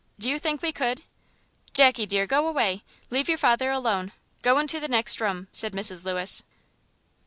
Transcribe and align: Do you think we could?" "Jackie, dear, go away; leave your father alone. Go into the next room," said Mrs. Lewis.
Do 0.17 0.31
you 0.31 0.39
think 0.39 0.63
we 0.63 0.71
could?" 0.71 1.03
"Jackie, 1.75 2.07
dear, 2.07 2.25
go 2.25 2.47
away; 2.47 2.81
leave 3.11 3.29
your 3.29 3.37
father 3.37 3.69
alone. 3.69 4.13
Go 4.41 4.57
into 4.57 4.79
the 4.79 4.87
next 4.87 5.21
room," 5.21 5.47
said 5.53 5.73
Mrs. 5.73 6.03
Lewis. 6.05 6.41